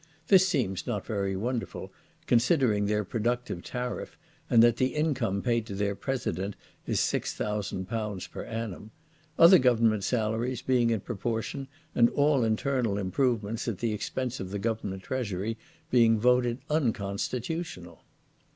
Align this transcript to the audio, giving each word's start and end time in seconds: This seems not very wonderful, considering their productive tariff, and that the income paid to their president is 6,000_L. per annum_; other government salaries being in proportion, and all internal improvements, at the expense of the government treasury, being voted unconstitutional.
This 0.29 0.47
seems 0.47 0.87
not 0.87 1.05
very 1.05 1.35
wonderful, 1.35 1.93
considering 2.25 2.87
their 2.87 3.03
productive 3.03 3.61
tariff, 3.63 4.17
and 4.49 4.63
that 4.63 4.77
the 4.77 4.95
income 4.95 5.43
paid 5.43 5.67
to 5.67 5.75
their 5.75 5.93
president 5.93 6.55
is 6.87 6.99
6,000_L. 6.99 8.31
per 8.31 8.43
annum_; 8.43 8.89
other 9.37 9.59
government 9.59 10.03
salaries 10.03 10.63
being 10.63 10.89
in 10.89 11.01
proportion, 11.01 11.67
and 11.93 12.09
all 12.09 12.43
internal 12.43 12.97
improvements, 12.97 13.67
at 13.67 13.77
the 13.77 13.93
expense 13.93 14.39
of 14.39 14.49
the 14.49 14.57
government 14.57 15.03
treasury, 15.03 15.55
being 15.91 16.19
voted 16.19 16.57
unconstitutional. 16.67 18.03